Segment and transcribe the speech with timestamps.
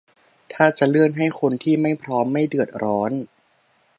[0.53, 3.11] ถ้าจะเลื่อนให้คนที่ไม่พร้อมไม่เดือดร้อน